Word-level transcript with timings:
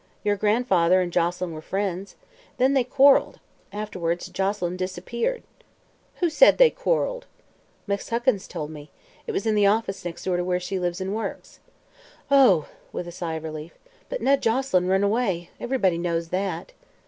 Your 0.23 0.35
grandfather 0.35 0.99
and 0.99 1.13
Joselyn 1.13 1.51
were 1.51 1.61
friends. 1.61 2.15
Then 2.57 2.73
they 2.73 2.83
quarreled. 2.83 3.39
Afterward 3.71 4.19
Joselyn 4.33 4.75
disappeared." 4.75 5.43
"Who 6.15 6.29
said 6.31 6.57
they 6.57 6.71
quarreled?" 6.71 7.27
"Miss 7.85 8.09
Huckins 8.09 8.47
told 8.47 8.71
me. 8.71 8.89
It 9.27 9.31
was 9.31 9.45
in 9.45 9.53
the 9.53 9.67
office, 9.67 10.03
next 10.03 10.23
door 10.23 10.37
to 10.37 10.43
where 10.43 10.59
she 10.59 10.79
lives 10.79 11.01
and 11.01 11.13
works." 11.13 11.59
"Oh," 12.31 12.67
with 12.91 13.07
a 13.07 13.11
sigh 13.11 13.35
of 13.35 13.43
relief. 13.43 13.77
"But 14.09 14.21
Ned 14.21 14.41
Joselyn 14.41 14.87
run 14.87 15.03
away. 15.03 15.51
Ev'rybody 15.59 15.99
knows 15.99 16.29
that." 16.29 16.71